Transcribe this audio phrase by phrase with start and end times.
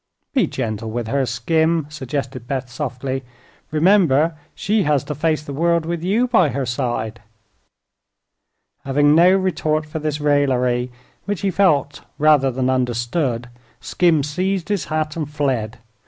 [0.33, 3.23] "Be gentle with her, Skim," suggested Beth, softly.
[3.69, 7.21] "Remember she has to face the world with you by her side."
[8.83, 10.91] Having no retort for this raillery,
[11.25, 13.47] which he felt rather than understood,
[13.79, 15.77] Skim seized his hat and fled.